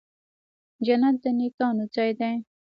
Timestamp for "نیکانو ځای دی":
1.39-2.35